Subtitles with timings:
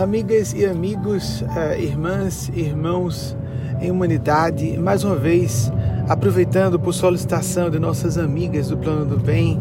[0.00, 3.36] Amigas e amigos, uh, irmãs e irmãos
[3.82, 5.70] em humanidade, mais uma vez
[6.08, 9.60] aproveitando por solicitação de nossas amigas do Plano do Bem,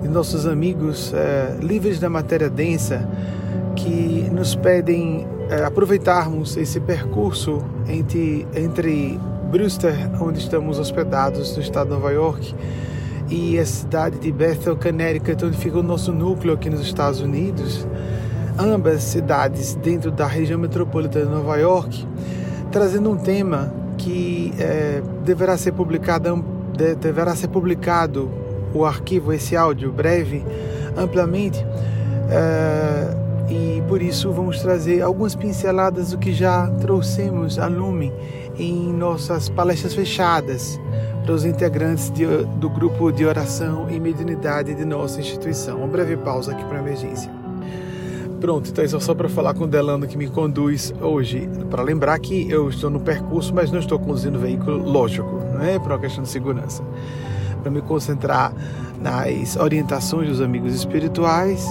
[0.00, 3.04] de nossos amigos uh, livres da matéria densa,
[3.74, 9.18] que nos pedem uh, aproveitarmos esse percurso entre, entre
[9.50, 12.54] Brewster, onde estamos hospedados, no estado de Nova York,
[13.28, 17.84] e a cidade de Bethel, Connecticut, onde fica o nosso núcleo aqui nos Estados Unidos
[18.58, 22.06] ambas cidades dentro da região metropolitana de Nova York,
[22.70, 26.44] trazendo um tema que é, deverá ser publicado,
[27.00, 28.30] deverá ser publicado
[28.72, 30.44] o arquivo, esse áudio breve,
[30.96, 31.64] amplamente,
[32.30, 33.16] é,
[33.48, 38.12] e por isso vamos trazer algumas pinceladas do que já trouxemos a lume
[38.58, 40.80] em nossas palestras fechadas
[41.24, 45.78] para os integrantes de, do grupo de oração e mediunidade de nossa instituição.
[45.78, 47.43] Uma breve pausa aqui para emergência.
[48.44, 51.48] Pronto, então isso é só para falar com o Delano que me conduz hoje.
[51.70, 55.78] Para lembrar que eu estou no percurso, mas não estou conduzindo veículo, lógico, não é
[55.78, 56.82] por uma questão de segurança.
[57.62, 58.52] Para me concentrar
[59.00, 61.66] nas orientações dos amigos espirituais,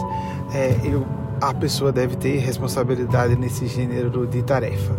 [0.52, 1.06] é, eu,
[1.40, 4.96] a pessoa deve ter responsabilidade nesse gênero de tarefa.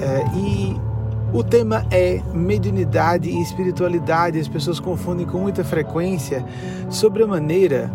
[0.00, 0.80] É, e
[1.30, 4.40] o tema é mediunidade e espiritualidade.
[4.40, 6.42] As pessoas confundem com muita frequência
[6.88, 7.92] sobre a maneira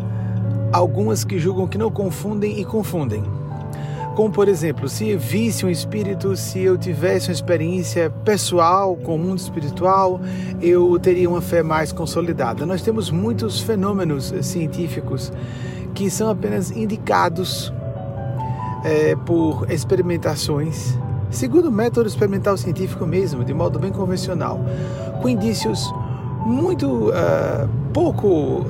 [0.76, 3.24] algumas que julgam que não confundem e confundem.
[4.14, 9.18] Como, por exemplo, se visse um espírito, se eu tivesse uma experiência pessoal com o
[9.18, 10.20] mundo espiritual,
[10.62, 12.66] eu teria uma fé mais consolidada.
[12.66, 15.32] Nós temos muitos fenômenos científicos
[15.94, 17.74] que são apenas indicados
[18.84, 20.98] é, por experimentações,
[21.30, 24.60] segundo o método experimental científico mesmo, de modo bem convencional,
[25.22, 25.90] com indícios
[26.46, 28.66] muito uh, pouco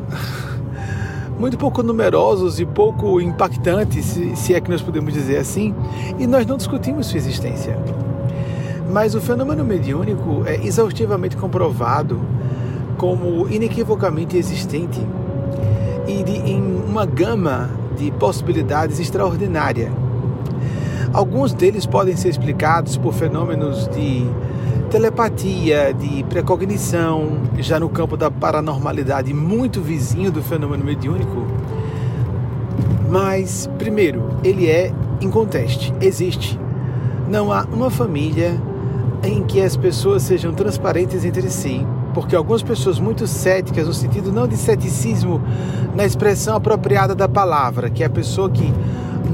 [1.39, 5.75] muito pouco numerosos e pouco impactantes, se é que nós podemos dizer assim,
[6.17, 7.77] e nós não discutimos sua existência.
[8.89, 12.21] Mas o fenômeno mediúnico é exaustivamente comprovado
[12.97, 15.01] como inequivocamente existente
[16.07, 19.91] e de, em uma gama de possibilidades extraordinária.
[21.13, 24.25] Alguns deles podem ser explicados por fenômenos de
[24.95, 31.45] telepatia, de precognição, já no campo da paranormalidade, muito vizinho do fenômeno mediúnico.
[33.09, 36.57] Mas, primeiro, ele é inconteste, existe.
[37.27, 38.57] Não há uma família
[39.21, 44.31] em que as pessoas sejam transparentes entre si, porque algumas pessoas muito céticas, no sentido
[44.31, 45.41] não de ceticismo
[45.93, 48.73] na expressão apropriada da palavra, que é a pessoa que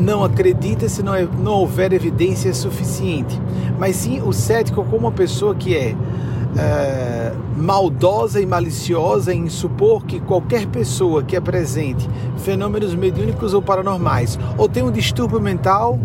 [0.01, 3.39] não acredita se não, é, não houver evidência suficiente,
[3.78, 5.95] mas sim o cético como uma pessoa que é,
[6.57, 14.40] é maldosa e maliciosa em supor que qualquer pessoa que apresente fenômenos mediúnicos ou paranormais
[14.57, 16.00] ou tem um distúrbio mental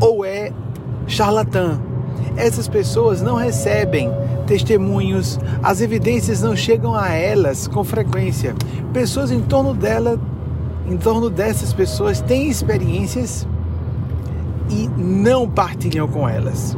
[0.00, 0.52] ou é
[1.06, 1.80] charlatã.
[2.36, 4.10] Essas pessoas não recebem
[4.46, 8.54] testemunhos, as evidências não chegam a elas com frequência.
[8.92, 10.18] Pessoas em torno dela
[10.90, 13.46] em torno dessas pessoas têm experiências
[14.68, 16.76] e não partilham com elas.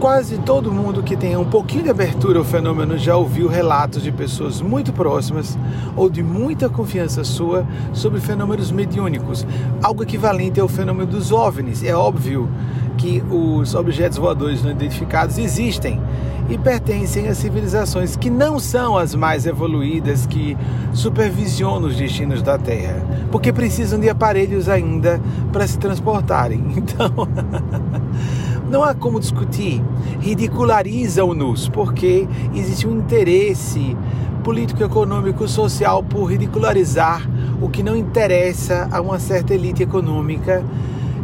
[0.00, 4.10] Quase todo mundo que tenha um pouquinho de abertura ao fenômeno já ouviu relatos de
[4.10, 5.58] pessoas muito próximas
[5.94, 9.46] ou de muita confiança sua sobre fenômenos mediúnicos,
[9.82, 11.84] algo equivalente ao fenômeno dos OVNIs.
[11.84, 12.48] É óbvio
[12.96, 16.00] que os objetos voadores não identificados existem
[16.48, 20.56] e pertencem a civilizações que não são as mais evoluídas que
[20.94, 25.20] supervisionam os destinos da Terra, porque precisam de aparelhos ainda
[25.52, 26.64] para se transportarem.
[26.80, 27.12] Então,
[28.70, 29.82] não há como discutir,
[30.20, 33.96] ridicularizam-nos, porque existe um interesse
[34.44, 37.28] político, econômico, social por ridicularizar
[37.60, 40.64] o que não interessa a uma certa elite econômica,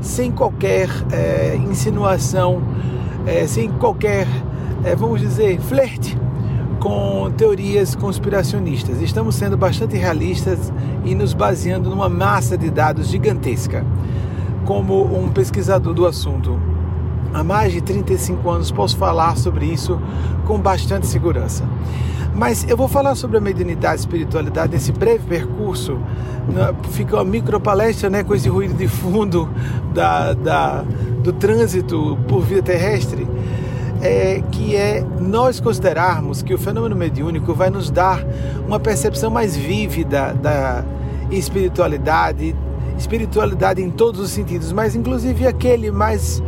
[0.02, 2.60] sem qualquer é, insinuação,
[3.24, 4.26] é, sem qualquer,
[4.84, 6.18] é, vamos dizer, flerte
[6.80, 9.00] com teorias conspiracionistas.
[9.00, 10.72] Estamos sendo bastante realistas
[11.04, 13.84] e nos baseando numa massa de dados gigantesca.
[14.64, 16.75] Como um pesquisador do assunto
[17.36, 20.00] há mais de 35 anos, posso falar sobre isso
[20.46, 21.64] com bastante segurança.
[22.34, 25.98] Mas eu vou falar sobre a mediunidade e espiritualidade nesse breve percurso.
[26.92, 29.48] Fica uma micro palestra né, com esse ruído de fundo
[29.92, 30.84] da, da,
[31.22, 33.26] do trânsito por via terrestre.
[34.02, 38.22] É, que é nós considerarmos que o fenômeno mediúnico vai nos dar
[38.66, 40.84] uma percepção mais vívida da
[41.30, 42.54] espiritualidade,
[42.98, 46.42] espiritualidade em todos os sentidos, mas inclusive aquele mais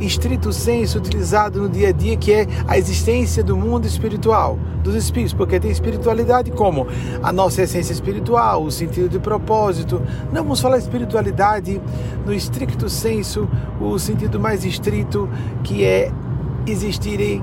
[0.00, 4.94] estrito senso utilizado no dia a dia, que é a existência do mundo espiritual, dos
[4.94, 6.86] espíritos, porque tem espiritualidade como
[7.22, 10.02] a nossa essência espiritual, o sentido de propósito.
[10.32, 11.80] Não vamos falar espiritualidade
[12.24, 13.48] no estricto senso,
[13.80, 15.28] o sentido mais estrito,
[15.62, 16.10] que é
[16.66, 17.42] existirem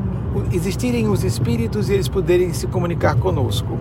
[0.52, 3.78] existirem os espíritos e eles poderem se comunicar conosco.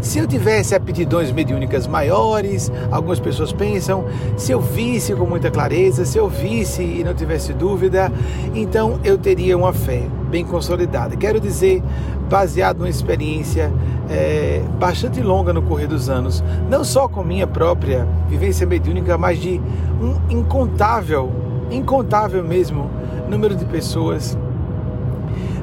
[0.00, 4.04] Se eu tivesse aptidões mediúnicas maiores, algumas pessoas pensam,
[4.36, 8.12] se eu visse com muita clareza, se eu visse e não tivesse dúvida,
[8.54, 11.16] então eu teria uma fé bem consolidada.
[11.16, 11.82] Quero dizer,
[12.28, 13.72] baseado numa experiência
[14.08, 19.38] é, bastante longa no correr dos anos, não só com minha própria vivência mediúnica, mas
[19.40, 19.60] de
[20.00, 21.32] um incontável,
[21.70, 22.90] incontável mesmo
[23.28, 24.38] número de pessoas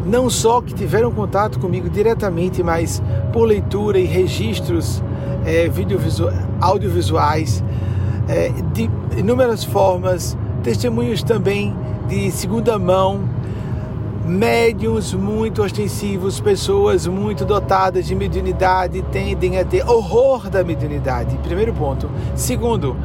[0.05, 3.01] não só que tiveram contato comigo diretamente, mas
[3.31, 5.03] por leitura e registros
[5.45, 5.69] é,
[6.61, 7.63] audiovisuais,
[8.27, 11.75] é, de inúmeras formas, testemunhos também
[12.07, 13.21] de segunda mão,
[14.25, 21.37] médiums muito ostensivos, pessoas muito dotadas de mediunidade tendem a ter horror da mediunidade.
[21.43, 22.09] Primeiro ponto.
[22.35, 22.95] Segundo,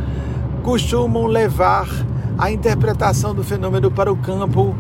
[0.62, 1.88] costumam levar
[2.36, 4.74] a interpretação do fenômeno para o campo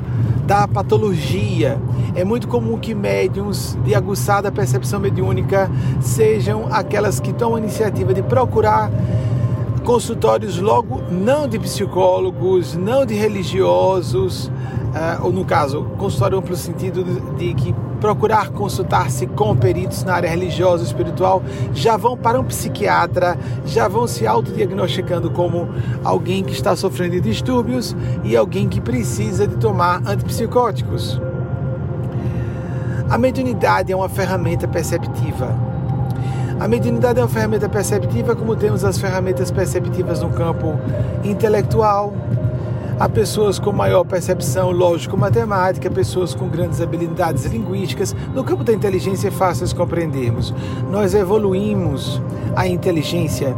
[0.46, 1.78] da patologia.
[2.14, 5.70] É muito comum que médiums de aguçada percepção mediúnica
[6.00, 8.90] sejam aquelas que tomam a iniciativa de procurar
[9.88, 17.04] consultórios logo não de psicólogos, não de religiosos, uh, ou no caso, consultório amplo sentido
[17.38, 22.44] de, que procurar consultar-se com peritos na área religiosa e espiritual, já vão para um
[22.44, 25.68] psiquiatra, já vão se autodiagnosticando como
[26.04, 31.18] alguém que está sofrendo de distúrbios e alguém que precisa de tomar antipsicóticos.
[33.10, 35.56] A mediunidade é uma ferramenta perceptiva.
[36.60, 40.78] A mediunidade é uma ferramenta perceptiva, como temos as ferramentas perceptivas no campo
[41.24, 42.12] intelectual,
[43.00, 48.12] Há pessoas com maior percepção lógico-matemática, pessoas com grandes habilidades linguísticas.
[48.34, 50.52] No campo da inteligência é fácil de compreendermos.
[50.90, 52.20] Nós evoluímos
[52.56, 53.56] a inteligência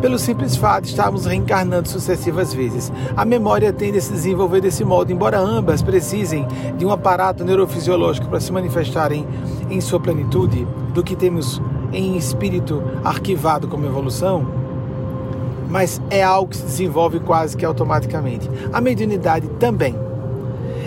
[0.00, 2.92] pelo simples fato de estarmos reencarnando sucessivas vezes.
[3.16, 8.28] A memória tende a se desenvolver desse modo, embora ambas precisem de um aparato neurofisiológico
[8.28, 9.26] para se manifestarem
[9.70, 11.60] em sua plenitude, do que temos
[11.92, 14.64] em espírito arquivado como evolução
[15.74, 18.48] mas é algo que se desenvolve quase que automaticamente.
[18.72, 19.96] A mediunidade também.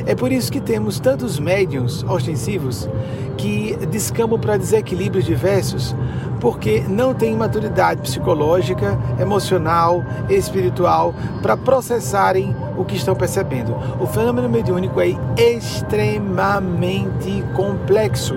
[0.07, 2.89] É por isso que temos tantos médiums ostensivos
[3.36, 5.94] que descambam para desequilíbrios diversos,
[6.39, 13.75] porque não têm maturidade psicológica, emocional, espiritual para processarem o que estão percebendo.
[14.00, 18.36] O fenômeno mediúnico é extremamente complexo.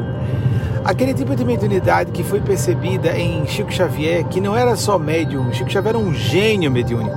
[0.85, 5.53] Aquele tipo de mediunidade que foi percebida em Chico Xavier, que não era só médium,
[5.53, 7.17] Chico Xavier era um gênio mediúnico,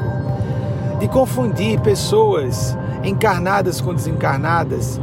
[1.00, 5.00] de confundir pessoas encarnadas com desencarnadas,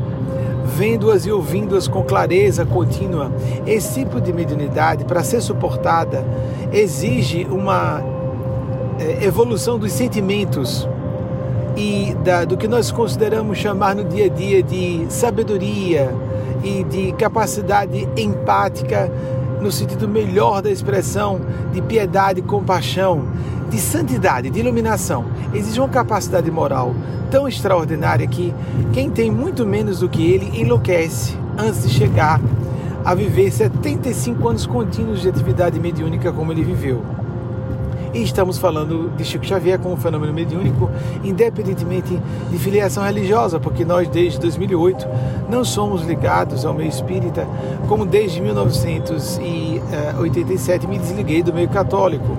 [0.76, 3.31] vendo-as e ouvindo-as com clareza contínua.
[3.67, 6.25] Esse tipo de mediunidade, para ser suportada,
[6.73, 8.02] exige uma
[8.99, 10.88] é, evolução dos sentimentos
[11.76, 16.12] e da, do que nós consideramos chamar no dia a dia de sabedoria,
[16.62, 19.11] e de capacidade empática,
[19.61, 21.41] no sentido melhor da expressão,
[21.73, 23.25] de piedade, compaixão,
[23.70, 25.25] de santidade, de iluminação.
[25.55, 26.94] Existe uma capacidade moral
[27.31, 28.52] tão extraordinária que
[28.93, 32.40] quem tem muito menos do que ele enlouquece antes de chegar
[33.05, 37.02] a viver 75 anos contínuos de atividade mediúnica como ele viveu.
[38.12, 40.90] E estamos falando de Chico Xavier como fenômeno mediúnico,
[41.23, 42.20] independentemente
[42.50, 45.06] de filiação religiosa, porque nós, desde 2008,
[45.49, 47.47] não somos ligados ao meio espírita,
[47.87, 52.37] como desde 1987 me desliguei do meio católico.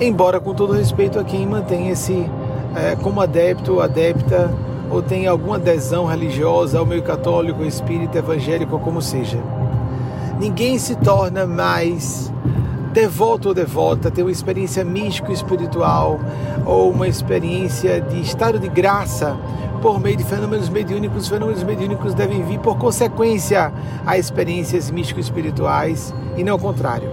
[0.00, 2.30] Embora, com todo respeito a quem mantém esse
[2.76, 4.48] é, como adepto ou adepta,
[4.90, 9.38] ou tem alguma adesão religiosa ao meio católico, espírita, evangélico, como seja.
[10.38, 12.32] Ninguém se torna mais
[12.92, 16.18] devoto ou devota ter uma experiência místico-espiritual
[16.64, 19.36] ou uma experiência de estado de graça
[19.82, 23.72] por meio de fenômenos mediúnicos, os fenômenos mediúnicos devem vir por consequência
[24.06, 27.08] a experiências místico-espirituais e não o contrário.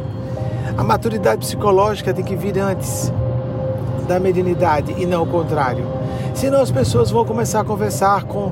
[0.77, 3.11] A maturidade psicológica tem que vir antes
[4.07, 5.85] da mediunidade e não o contrário.
[6.33, 8.51] Senão as pessoas vão começar a conversar com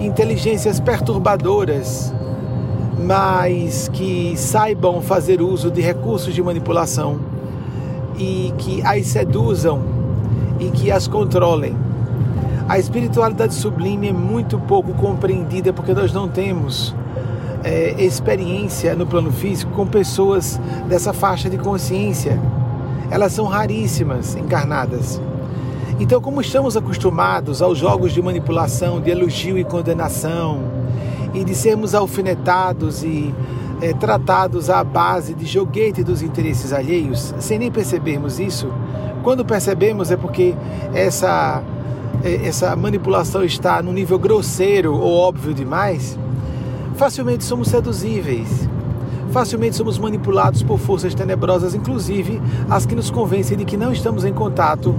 [0.00, 2.12] inteligências perturbadoras,
[2.98, 7.18] mas que saibam fazer uso de recursos de manipulação
[8.18, 9.80] e que as seduzam
[10.60, 11.76] e que as controlem.
[12.68, 16.94] A espiritualidade sublime é muito pouco compreendida porque nós não temos
[17.66, 22.40] é, experiência no plano físico com pessoas dessa faixa de consciência.
[23.10, 25.20] Elas são raríssimas encarnadas.
[25.98, 30.60] Então, como estamos acostumados aos jogos de manipulação, de elogio e condenação,
[31.34, 33.34] e de sermos alfinetados e
[33.80, 38.72] é, tratados à base de joguete dos interesses alheios, sem nem percebermos isso,
[39.22, 40.54] quando percebemos é porque
[40.94, 41.62] essa,
[42.22, 46.16] é, essa manipulação está no nível grosseiro ou óbvio demais,
[46.96, 48.68] facilmente somos seduzíveis.
[49.30, 54.24] Facilmente somos manipulados por forças tenebrosas, inclusive as que nos convencem de que não estamos
[54.24, 54.94] em contato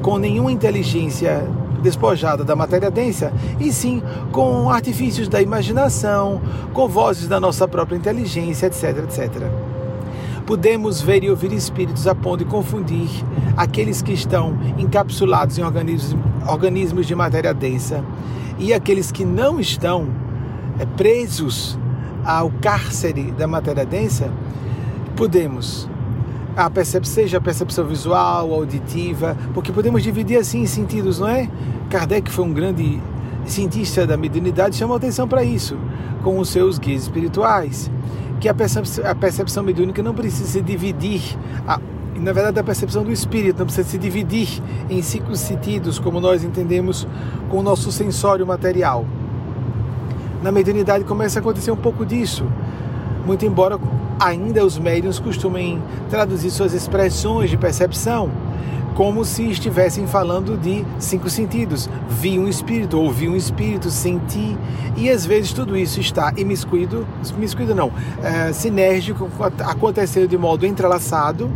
[0.00, 1.46] com nenhuma inteligência
[1.82, 6.40] despojada da matéria densa, e sim com artifícios da imaginação,
[6.72, 9.42] com vozes da nossa própria inteligência, etc, etc.
[10.46, 13.08] Podemos ver e ouvir espíritos a ponto de confundir
[13.56, 16.16] aqueles que estão encapsulados em organismos,
[16.48, 18.02] organismos de matéria densa
[18.58, 20.08] e aqueles que não estão
[20.86, 21.78] presos
[22.24, 24.30] ao cárcere da matéria densa,
[25.16, 25.88] podemos
[26.56, 31.48] a percepção, seja a percepção visual, auditiva, porque podemos dividir assim em sentidos, não é?
[31.88, 33.00] Kardec foi um grande
[33.46, 35.76] cientista da mediunidade, chamou atenção para isso,
[36.22, 37.90] com os seus guias espirituais,
[38.40, 41.22] que a percepção, a percepção mediúnica não precisa se dividir,
[41.66, 41.80] a,
[42.16, 46.44] na verdade a percepção do espírito não precisa se dividir em cinco sentidos, como nós
[46.44, 47.06] entendemos
[47.48, 49.06] com o nosso sensório material.
[50.42, 52.44] Na mediunidade começa a acontecer um pouco disso,
[53.24, 53.78] muito embora
[54.18, 55.80] ainda os médiuns costumem
[56.10, 58.28] traduzir suas expressões de percepção
[58.96, 61.88] como se estivessem falando de cinco sentidos.
[62.08, 64.58] Vi um espírito, ouvi um espírito, senti,
[64.96, 67.06] e às vezes tudo isso está imiscuído,
[67.36, 69.30] imiscuído não, é, sinérgico,
[69.60, 71.50] acontecendo de modo entrelaçado,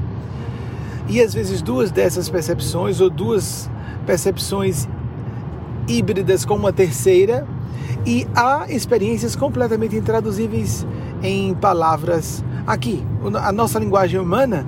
[1.09, 3.69] e às vezes duas dessas percepções, ou duas
[4.07, 4.88] percepções
[5.88, 7.47] híbridas com uma terceira,
[8.07, 10.87] e há experiências completamente intraduzíveis
[11.23, 13.05] em palavras aqui.
[13.43, 14.65] A nossa linguagem humana,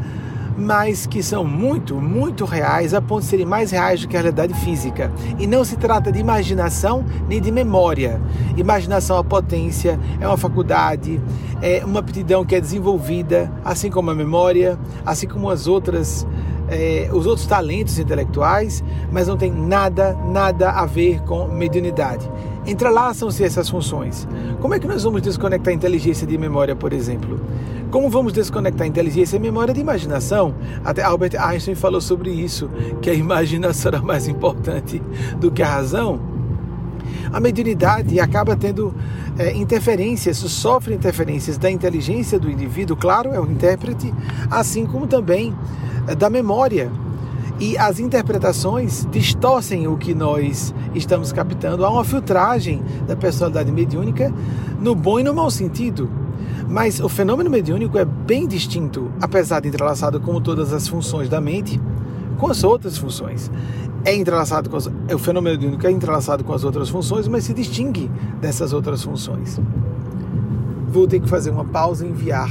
[0.58, 4.20] mas que são muito, muito reais, a ponto de serem mais reais do que a
[4.20, 5.12] realidade física.
[5.38, 8.20] E não se trata de imaginação nem de memória.
[8.56, 11.20] Imaginação é potência, é uma faculdade,
[11.62, 14.76] é uma aptidão que é desenvolvida, assim como a memória,
[15.06, 16.26] assim como as outras
[16.70, 22.28] é, os outros talentos intelectuais, mas não tem nada, nada a ver com mediunidade.
[22.66, 24.28] Entrelaçam-se essas funções.
[24.60, 27.40] Como é que nós vamos desconectar inteligência de memória, por exemplo?
[27.90, 30.54] Como vamos desconectar inteligência e memória de imaginação?
[30.84, 32.68] Até Albert Einstein falou sobre isso,
[33.00, 35.02] que a imaginação era mais importante
[35.40, 36.20] do que a razão.
[37.32, 38.94] A mediunidade acaba tendo
[39.38, 44.12] é, interferências, sofre interferências da inteligência do indivíduo, claro, é o intérprete,
[44.50, 45.54] assim como também
[46.06, 46.90] é, da memória.
[47.60, 51.84] E as interpretações distorcem o que nós estamos captando.
[51.84, 54.32] Há uma filtragem da personalidade mediúnica
[54.80, 56.08] no bom e no mau sentido.
[56.68, 61.40] Mas o fenômeno mediúnico é bem distinto, apesar de entrelaçado como todas as funções da
[61.40, 61.80] mente,
[62.36, 63.50] com as outras funções.
[64.08, 67.44] É entrelaçado com as, é, o fenômeno mediúnico é entrelaçado com as outras funções, mas
[67.44, 68.10] se distingue
[68.40, 69.60] dessas outras funções.
[70.86, 72.48] Vou ter que fazer uma pausa e enviar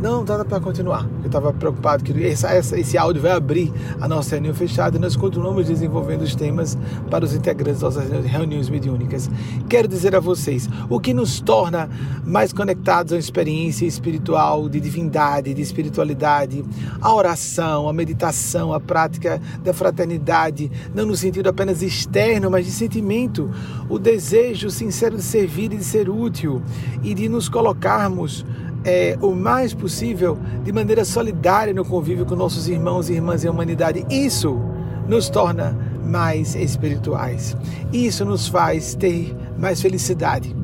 [0.00, 1.08] não, dá para continuar.
[1.20, 5.00] Eu estava preocupado que essa, essa, esse áudio vai abrir a nossa reunião fechada e
[5.00, 6.76] nós continuamos desenvolvendo os temas
[7.10, 9.30] para os integrantes das nossas reuniões mediúnicas.
[9.68, 11.88] Quero dizer a vocês, o que nos torna
[12.24, 16.64] mais conectados à experiência espiritual, de divindade, de espiritualidade,
[17.00, 22.72] a oração, a meditação, a prática da fraternidade, não no sentido apenas externo, mas de
[22.72, 23.50] sentimento,
[23.88, 26.60] o desejo sincero de servir e de ser útil
[27.02, 28.44] e de nos colocarmos
[28.84, 33.48] é, o mais possível de maneira solidária no convívio com nossos irmãos e irmãs em
[33.48, 34.04] humanidade.
[34.10, 34.60] Isso
[35.08, 37.56] nos torna mais espirituais.
[37.92, 40.54] Isso nos faz ter mais felicidade.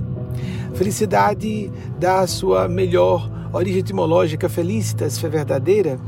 [0.75, 5.99] Felicidade da sua melhor origem etimológica, felicitas, fé verdadeira.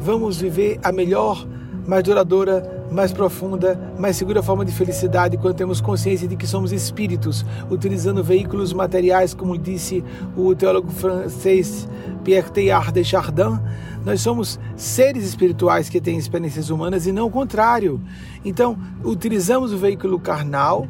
[0.00, 1.46] Vamos viver a melhor,
[1.86, 6.72] mais duradoura mais profunda, mais segura forma de felicidade quando temos consciência de que somos
[6.72, 10.04] espíritos, utilizando veículos materiais, como disse
[10.36, 11.88] o teólogo francês
[12.24, 13.58] Pierre Teilhard de Chardin.
[14.04, 18.00] Nós somos seres espirituais que têm experiências humanas e não o contrário.
[18.44, 20.88] Então, utilizamos o veículo carnal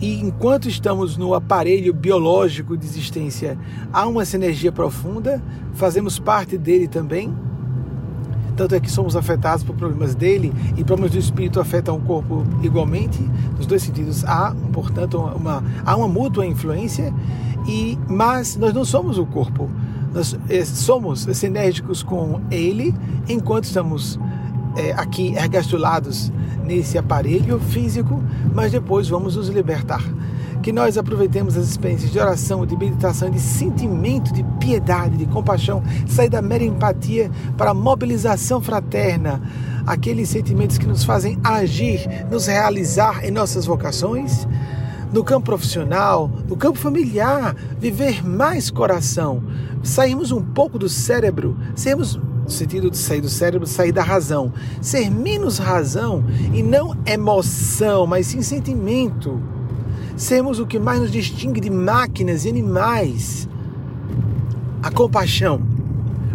[0.00, 3.58] e enquanto estamos no aparelho biológico de existência,
[3.92, 5.42] há uma sinergia profunda,
[5.74, 7.34] fazemos parte dele também
[8.58, 12.44] tanto é que somos afetados por problemas dele e problemas do espírito afetam o corpo
[12.60, 13.22] igualmente,
[13.56, 14.24] nos dois sentidos.
[14.24, 17.14] Há, portanto, uma, há uma mútua influência,
[17.68, 19.70] e mas nós não somos o corpo.
[20.12, 22.92] Nós é, somos sinérgicos com ele
[23.28, 24.18] enquanto estamos
[24.76, 26.32] é, aqui ergastulados
[26.64, 28.20] nesse aparelho físico,
[28.52, 30.02] mas depois vamos nos libertar
[30.68, 35.82] que nós aproveitemos as experiências de oração, de meditação, de sentimento, de piedade, de compaixão,
[36.06, 39.40] sair da mera empatia para a mobilização fraterna,
[39.86, 44.46] aqueles sentimentos que nos fazem agir, nos realizar em nossas vocações?
[45.10, 49.42] No campo profissional, no campo familiar, viver mais coração,
[49.82, 54.52] sairmos um pouco do cérebro, sermos no sentido de sair do cérebro, sair da razão,
[54.82, 56.22] ser menos razão
[56.52, 59.56] e não emoção, mas sim sentimento.
[60.18, 63.48] Sermos o que mais nos distingue de máquinas e animais.
[64.82, 65.62] A compaixão,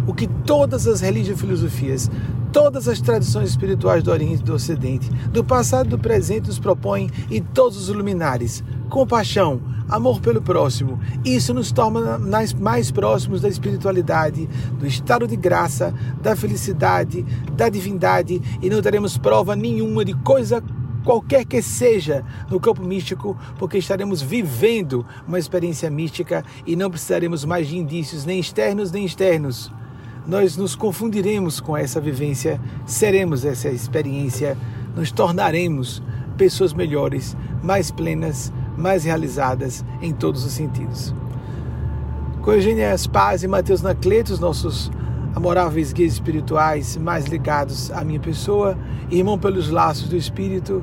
[0.06, 2.10] o que todas as religiões e filosofias,
[2.50, 6.58] todas as tradições espirituais do Oriente e do Ocidente, do passado e do presente nos
[6.58, 8.64] propõem e todos os luminares.
[8.88, 10.98] Compaixão, amor pelo próximo.
[11.22, 14.48] Isso nos torna mais próximos da espiritualidade,
[14.78, 17.22] do estado de graça, da felicidade,
[17.54, 20.62] da divindade e não teremos prova nenhuma de coisa
[21.04, 27.44] qualquer que seja no campo místico, porque estaremos vivendo uma experiência mística e não precisaremos
[27.44, 29.70] mais de indícios nem externos nem externos
[30.26, 34.56] nós nos confundiremos com essa vivência, seremos essa experiência,
[34.96, 36.02] nos tornaremos
[36.36, 41.14] pessoas melhores, mais plenas, mais realizadas em todos os sentidos.
[42.42, 44.90] Com Eugênia Paz e Mateus Nacleto, os nossos
[45.34, 48.76] amoráveis guias espirituais mais ligados à minha pessoa,
[49.10, 50.82] irmão pelos laços do Espírito,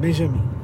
[0.00, 0.57] Benjamin.